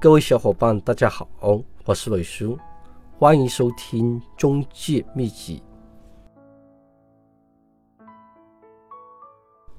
[0.00, 1.26] 各位小伙伴，大家好，
[1.84, 2.56] 我是伟叔，
[3.18, 5.60] 欢迎收听中介秘籍。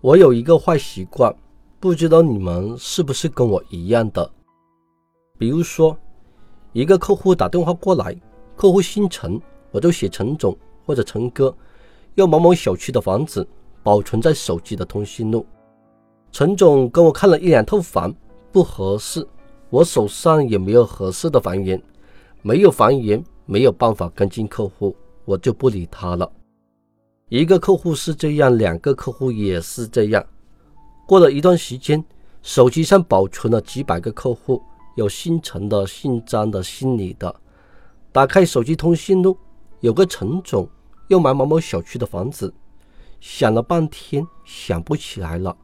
[0.02, 1.34] 我有一个坏习惯，
[1.79, 4.29] 不知道你们是不是跟我一样的？
[5.37, 5.97] 比如说，
[6.74, 8.13] 一个客户打电话过来，
[8.58, 9.42] 客户姓陈，
[9.72, 10.54] 我就写陈总
[10.86, 11.56] 或者陈哥，
[12.15, 13.47] 要某某小区的房子，
[13.83, 15.46] 保存在手机的通讯录。
[16.30, 18.13] 陈总跟我看了一两套房，
[18.52, 19.26] 不合适。
[19.70, 21.82] 我手上也没有合适的房源，
[22.41, 24.95] 没有房源，没有办法跟进客户，
[25.26, 26.32] 我就不理他了。
[27.28, 30.26] 一个客户是这样，两个客户也是这样。
[31.05, 32.04] 过了一段时间，
[32.42, 34.59] 手机上保存了几百个客户，
[34.95, 37.36] 有姓陈的、姓张的、姓李的。
[38.12, 39.38] 打开手机通讯录，
[39.81, 40.67] 有个陈总
[41.09, 42.52] 要买某某小区的房子，
[43.20, 45.56] 想了半天想不起来了。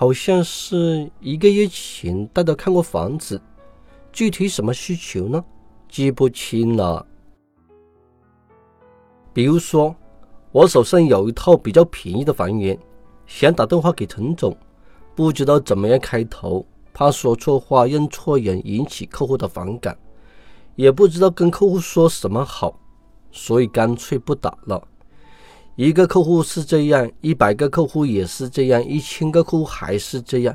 [0.00, 3.42] 好像是一个月前带他看过房子，
[4.12, 5.44] 具体什么需求呢？
[5.88, 7.04] 记不清了。
[9.32, 9.92] 比如说，
[10.52, 12.78] 我手上有一套比较便宜的房源，
[13.26, 14.56] 想打电话给陈总，
[15.16, 19.98] 不知道怎么样开头，怕说错话认错人引起客户的反感，
[20.76, 22.78] 也不知道跟客户说什么好，
[23.32, 24.80] 所以干脆不打了。
[25.78, 30.52] 一个客户是这样，一百个客户也是这样，一千个客户还是这样，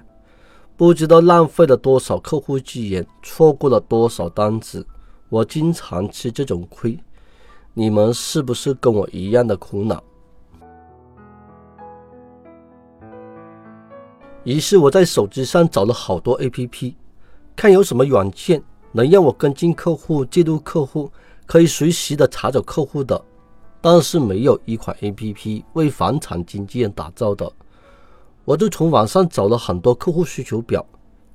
[0.76, 4.86] 不知道浪费了多少客户资源，错过了多少单子。
[5.30, 7.00] 我经常吃这种亏，
[7.74, 10.04] 你们是不是跟我一样的苦恼？
[14.44, 16.96] 于是我在手机上找了好多 APP，
[17.56, 21.10] 看有什么软件能让我跟进客户、记录客户，
[21.46, 23.24] 可以随时的查找客户的。
[23.86, 27.52] 但是没有一款 A P P 为房产经纪人打造的，
[28.46, 30.86] 我就从网上找了很多客户需求表，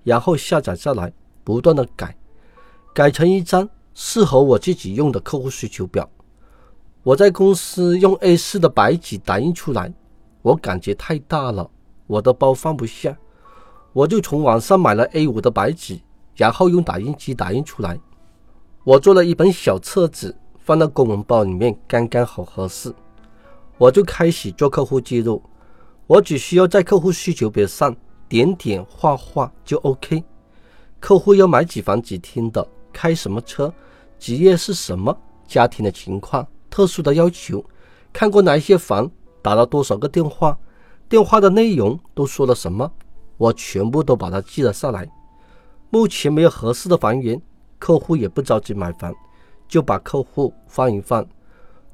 [0.03, 1.13] 然后下载下来，
[1.45, 2.17] 不断的改，
[2.95, 6.09] 改成一张适合我自己用的客户需求表。
[7.03, 9.93] 我在公司用 A 四的白纸打印出来，
[10.41, 11.71] 我感觉太大了，
[12.07, 13.15] 我的包放不下，
[13.93, 16.01] 我就从网上买了 A 五的白纸，
[16.35, 18.01] 然后用打印机打印出来。
[18.85, 20.35] 我做了一本小册子。
[20.69, 22.95] 放到公文包里面刚刚好合适，
[23.79, 25.43] 我就开始做客户记录。
[26.07, 27.97] 我只需要在客户需求表上
[28.29, 30.23] 点点画画就 OK。
[31.01, 33.73] 客户要买几房几厅的，开什么车，
[34.19, 37.65] 职业是什么，家庭的情况，特殊的要求，
[38.13, 40.59] 看过哪一些房，打了多少个电话，
[41.09, 42.93] 电话的内容都说了什么，
[43.39, 45.09] 我全部都把它记了下来。
[45.89, 47.41] 目前没有合适的房源，
[47.79, 49.15] 客户也不着急买房。
[49.69, 51.25] 就把客户放一放，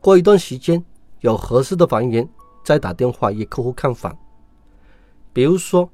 [0.01, 0.83] 过一段时间
[1.21, 2.27] 有合适的房源，
[2.65, 4.17] 再打电话约客户看房。
[5.33, 5.91] 比如说，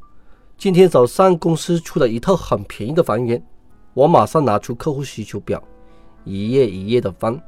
[0.58, 3.42] 今天早上公司出了一套很便宜的房源，
[3.94, 5.62] 我马上拿出客户需求表，
[6.24, 7.40] 一页一页的翻，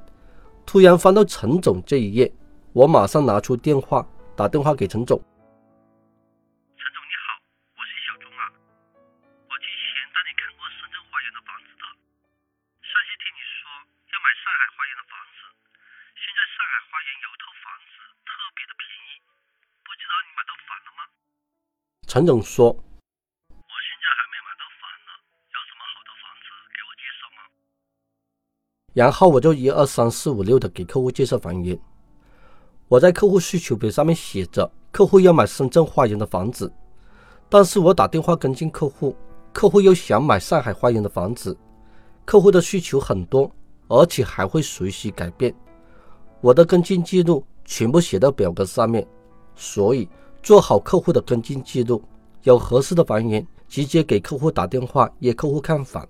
[0.64, 2.32] 突然翻到陈总这一页，
[2.72, 5.20] 我马上拿出电话打电话给陈总。
[22.06, 22.84] 陈总说：“我现
[24.02, 25.10] 在还没买到房呢，
[25.48, 26.46] 有什么好的房子
[26.76, 27.40] 给我介绍吗？”
[28.92, 31.78] 然后我就一二三四五六的给客户介绍房源。
[32.88, 36.70] 我在客户需求表上面写着客户要买深圳花园的房子，
[37.48, 39.16] 但是我打电话跟进客户，
[39.50, 41.56] 客户又想买上海花园的房子。
[42.26, 43.50] 客户的需求很多，
[43.88, 45.54] 而且还会随时改变。
[46.42, 49.08] 我的跟进记录全部写到表格上面，
[49.54, 50.08] 所以。
[50.42, 52.02] 做好客户的跟进记录，
[52.42, 56.04] 有合适的房源，直接给客户打电话约客户看房，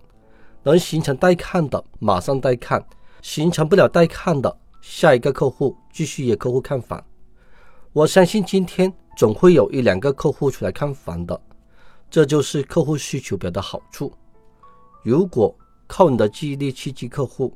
[0.62, 2.82] 能形成带看的马上带看，
[3.20, 7.04] 形成不了带看的，下一个客户继续约客户看房。
[7.92, 11.38] 我相信今天总会有一两个客户出来看房的，
[12.10, 14.10] 这就是客户需求表的好处。
[15.02, 15.54] 如果
[15.86, 17.54] 靠你的记忆力去记客户，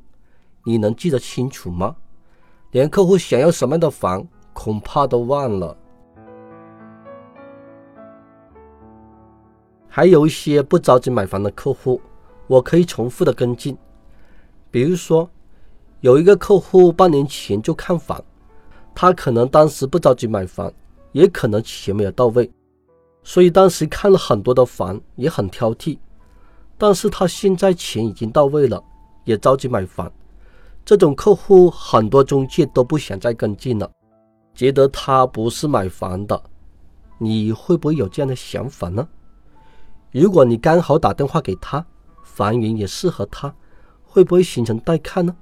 [0.62, 1.97] 你能记得清楚吗？
[2.73, 5.76] 连客户想要什么样的房，恐怕都忘了。
[9.87, 12.00] 还有一些不着急买房的客户，
[12.47, 13.76] 我可以重复的跟进。
[14.70, 15.29] 比如说，
[16.00, 18.23] 有一个客户半年前就看房，
[18.94, 20.73] 他可能当时不着急买房，
[21.12, 22.50] 也可能钱没有到位，
[23.23, 25.99] 所以当时看了很多的房，也很挑剔。
[26.79, 28.82] 但是他现在钱已经到位了，
[29.25, 30.11] 也着急买房。
[30.85, 33.91] 这种客户很多中介都不想再跟进了，
[34.56, 36.43] 觉得他不是买房的。
[37.19, 39.06] 你会不会有这样的想法呢？
[40.11, 41.85] 如果你刚好打电话给他，
[42.25, 43.55] 房源也适合他，
[44.03, 45.35] 会不会形成带看呢？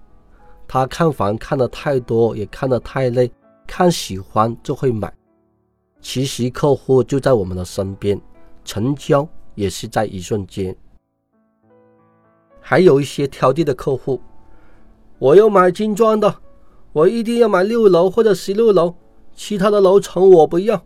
[0.69, 3.31] 他看房看的太多，也看得太累，
[3.67, 5.13] 看喜欢就会买。
[6.01, 8.21] 其实客户就在我们的身边，
[8.65, 10.77] 成交也是在一瞬间。
[12.61, 14.21] 还有一些挑剔的客户，
[15.19, 16.35] 我要买精装的，
[16.93, 18.95] 我一定要买六楼或者十六楼，
[19.35, 20.85] 其他的楼层我不要。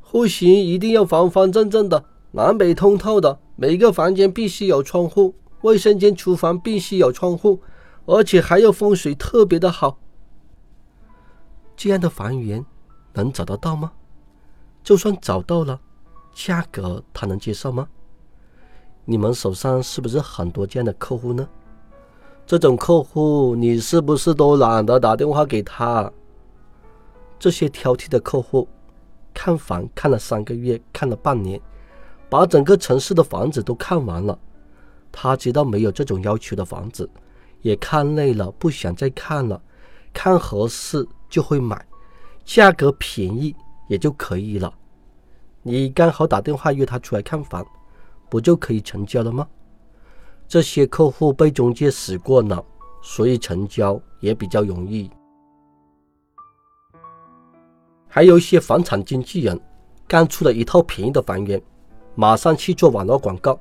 [0.00, 7.60] 户型一定要方方正正的，南北通透的，每个房间必须有窗户，卫生间、厨房必须有窗户，
[8.04, 9.98] 而且还要风水特别的好。
[11.76, 12.64] 这样的房源
[13.14, 13.92] 能找得到吗？
[14.82, 15.80] 就算找到了，
[16.32, 17.88] 价格他能接受吗？
[19.04, 21.46] 你们手上是不是很多这样的客户呢？
[22.46, 26.10] 这种客户你是不是都懒得打电话给他？
[27.38, 28.68] 这些挑剔的客户。
[29.32, 31.60] 看房看了三个月，看了半年，
[32.30, 34.38] 把整个城市的房子都看完了。
[35.12, 37.08] 他知道没有这种要求的房子，
[37.60, 39.60] 也看累了，不想再看了。
[40.12, 41.86] 看合适就会买，
[42.44, 43.54] 价格便宜
[43.88, 44.72] 也就可以了。
[45.62, 47.66] 你刚好打电话约他出来看房，
[48.30, 49.46] 不就可以成交了吗？
[50.48, 52.64] 这些客户被中介使过脑，
[53.02, 55.10] 所以成交也比较容易。
[58.16, 59.60] 还有一些房产经纪人，
[60.08, 61.60] 刚出了一套便宜的房源，
[62.14, 63.60] 马上去做网络广告。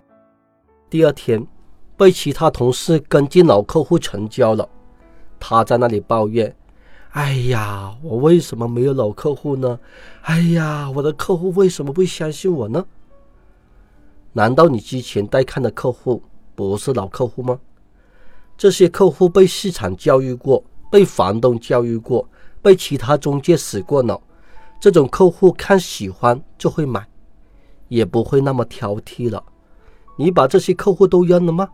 [0.90, 1.46] 第二天，
[1.98, 4.66] 被其他同事跟进老客户成交了。
[5.42, 6.56] 他在那里抱怨
[7.12, 9.78] ：“哎呀，我为什么没有老客户呢？
[10.22, 12.86] 哎呀，我的客户为什么不相信我呢？
[14.32, 16.24] 难道你之前带看的客户
[16.56, 17.60] 不是老客户吗？
[18.58, 22.26] 这些客户被市场教育过，被房东教育过，
[22.62, 24.22] 被其他中介洗过脑。”
[24.86, 27.08] 这种客户看喜欢就会买，
[27.88, 29.44] 也不会那么挑剔了。
[30.16, 31.68] 你把这些客户都扔了吗？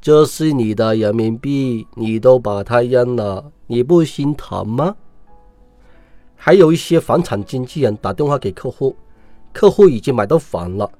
[0.00, 4.96] 这是你的人民币，你都把它扔了，你不心疼吗？
[6.34, 8.96] 还有一些房产经纪人打电话给客户，
[9.52, 10.90] 客户已经买到房了，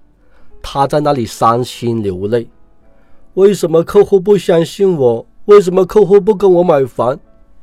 [0.63, 2.49] 他在那里伤心流泪。
[3.35, 5.27] 为什么客户不相信我？
[5.47, 7.19] 为什么客户不跟我买房？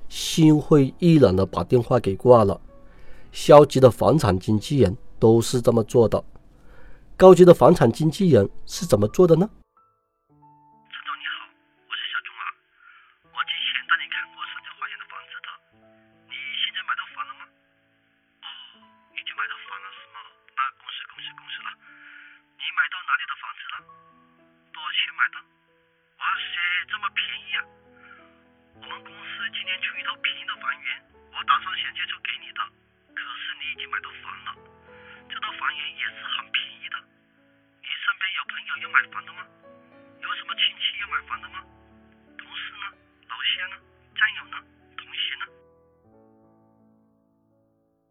[0.09, 2.59] 心灰意冷的把电话给挂了。
[3.35, 6.23] 消极的房产经纪人都是这么做的，
[7.17, 9.49] 高级的房产经纪人是怎么做的呢？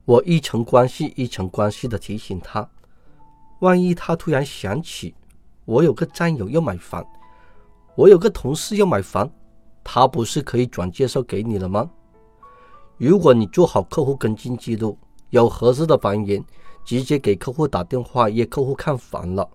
[0.05, 2.69] 我一层关系一层关系的提醒他，
[3.61, 5.15] 万一他突然想起
[5.65, 7.07] 我有个战友要买房，
[7.95, 9.31] 我有个同事要买房，
[9.83, 11.91] 他不是可以转介绍给你了吗？
[12.97, 14.97] 如果你做好客户跟进记录。
[15.31, 16.45] 有合适的房源，
[16.85, 19.49] 直接给客户打电话约客户看房了，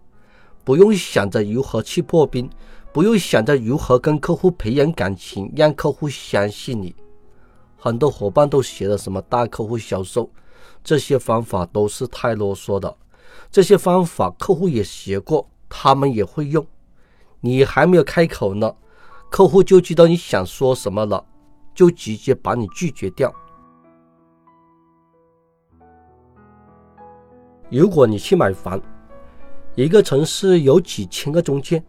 [0.65, 2.49] 不用想着如何去破冰，
[2.91, 6.93] 不用想着如何跟客户培养感情，让客户相信你。
[7.79, 10.29] 很多伙伴都学了什么大客户销售，
[10.83, 12.93] 这些方法都是太啰嗦的。
[13.49, 16.65] 这些方法客户也学过，他们也会用。
[17.39, 18.75] 你还没有开口呢，
[19.29, 21.25] 客户就知道你想说什么了，
[21.73, 23.33] 就直接把你拒绝掉。
[27.69, 28.81] 如果你去买房，
[29.75, 31.81] 一个城市有几千个中介，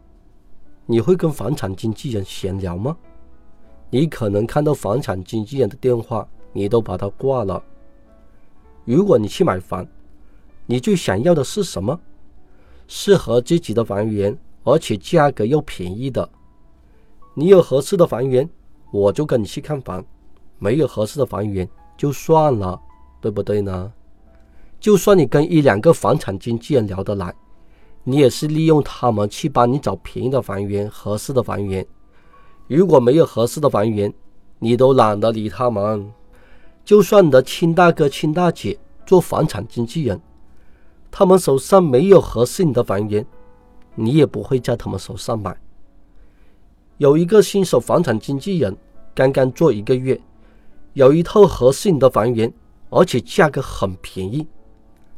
[0.87, 2.97] 你会跟房产经纪人闲聊吗？
[3.91, 7.63] 你可能看到房产经纪人的电话，你都把它挂了。
[8.85, 9.87] 如果你去买房，
[10.65, 11.99] 你最想要的是什么？
[12.87, 16.29] 适合自己的房源，而且价格又便宜的。
[17.35, 18.49] 你有合适的房源，
[18.93, 20.01] 我就跟你去看房；
[20.59, 22.81] 没有合适的房源，就算了，
[23.21, 23.93] 对不对呢？
[24.79, 27.35] 就算你跟一两个房产经纪人聊得来，
[28.03, 31.87] 你也是利用他们去帮你找便宜的房源、合适的房源。
[32.77, 34.15] 如果没有合适的房源，
[34.61, 36.09] 你都懒得理他们。
[36.85, 40.21] 就算你的亲大哥、亲大姐做房产经纪人，
[41.11, 43.27] 他们手上没有合适你的房源，
[43.97, 45.61] 你也不会在他们手上买。
[46.99, 48.77] 有一个新手房产经纪人
[49.17, 50.21] 刚刚做一个月，
[50.93, 52.53] 有一套合适你的房源，
[52.89, 54.47] 而且价格很便宜。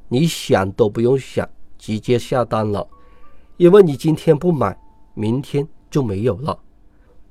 [0.08, 2.88] 你想都不用想，直接下单了，
[3.58, 4.74] 因为你今天不买，
[5.12, 6.58] 明天就没有了。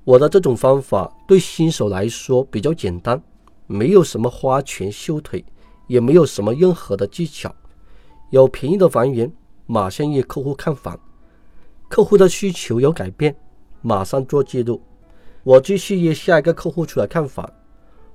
[0.04, 3.22] 我的这种方法对新手来说比较简单，
[3.68, 5.46] 没有什么花拳绣腿，
[5.88, 7.54] 也没有什么任何的技巧。
[8.32, 9.32] 有便宜的房源，
[9.68, 10.96] 马上约客户看房；
[11.88, 13.36] 客户的需求有改变，
[13.82, 14.82] 马上做记录。
[15.44, 17.48] 我继续约下一个客户出来看房，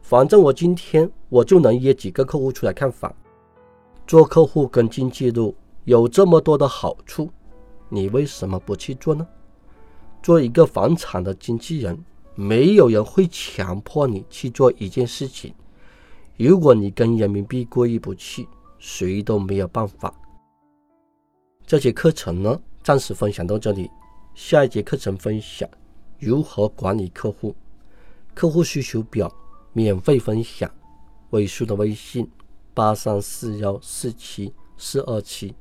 [0.03, 3.15] 反正我今天我就能约几个客户出来看房。
[4.09, 7.31] 做客户跟进记录有这么多的好处，
[7.89, 9.27] 你为什么不去做呢？
[10.27, 11.97] 做一个房产的经纪人，
[12.35, 15.55] 没有人会强迫你去做一件事情。
[16.37, 18.45] 如果你跟人民币过意不去，
[18.77, 20.13] 谁都没有办法。
[21.65, 23.89] 这节课程呢，暂时分享到这里。
[24.35, 25.71] 下一节课程分享
[26.19, 27.55] 如何管理客户，
[28.35, 29.33] 客户需求表
[29.73, 30.69] 免费分享，
[31.31, 32.29] 尾数的微信
[32.75, 35.55] 八三四幺四七四二七。